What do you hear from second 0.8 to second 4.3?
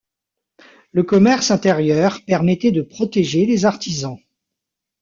Le commerce intérieur permettait de protéger les artisans.